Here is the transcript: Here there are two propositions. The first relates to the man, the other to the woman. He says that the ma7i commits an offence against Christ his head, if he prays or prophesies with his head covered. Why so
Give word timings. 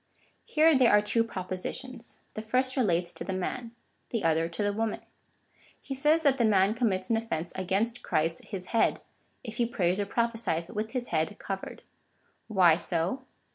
Here 0.45 0.75
there 0.75 0.91
are 0.91 0.99
two 1.03 1.23
propositions. 1.23 2.17
The 2.33 2.41
first 2.41 2.75
relates 2.75 3.13
to 3.13 3.23
the 3.23 3.33
man, 3.33 3.69
the 4.09 4.23
other 4.23 4.49
to 4.49 4.63
the 4.63 4.73
woman. 4.73 5.01
He 5.79 5.93
says 5.93 6.23
that 6.23 6.37
the 6.37 6.43
ma7i 6.43 6.75
commits 6.75 7.11
an 7.11 7.17
offence 7.17 7.53
against 7.55 8.01
Christ 8.01 8.45
his 8.45 8.65
head, 8.73 9.01
if 9.43 9.57
he 9.57 9.67
prays 9.67 9.99
or 9.99 10.07
prophesies 10.07 10.67
with 10.69 10.93
his 10.93 11.09
head 11.09 11.37
covered. 11.37 11.83
Why 12.47 12.77
so 12.77 13.21